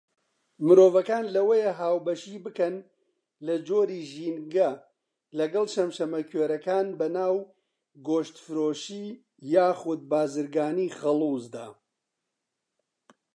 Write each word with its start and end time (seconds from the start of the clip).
مرۆڤەکان 0.65 1.25
لەوەیە 1.35 1.71
هاوبەشی 1.79 2.37
بکەن 2.45 2.75
لە 3.45 3.55
جۆری 3.67 4.07
ژینگە 4.11 4.71
لەگەڵ 5.39 5.65
شەمشەمەکوێرەکان 5.73 6.87
بەناو 6.99 7.35
گۆشتفرۆشی 8.07 9.05
یاخود 9.53 10.01
بارزگانی 10.11 10.93
خەڵوزدا. 10.97 11.67